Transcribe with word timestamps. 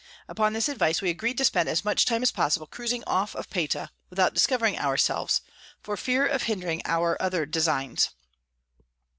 Upon 0.27 0.53
this 0.53 0.67
Advice 0.67 0.99
we 0.99 1.11
agreed 1.11 1.37
to 1.37 1.45
spend 1.45 1.69
as 1.69 1.85
much 1.85 2.05
time 2.05 2.23
as 2.23 2.31
possible 2.31 2.65
cruising 2.65 3.03
off 3.05 3.35
of 3.35 3.51
Payta, 3.51 3.91
without 4.09 4.33
discovering 4.33 4.75
our 4.79 4.97
selves, 4.97 5.41
for 5.79 5.95
fear 5.95 6.25
of 6.25 6.41
hindring 6.45 6.81
our 6.85 7.21
other 7.21 7.45
Designs. 7.45 8.09